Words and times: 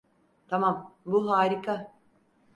Tamam, 0.47 0.95
bu 1.05 1.29
harika. 1.31 1.87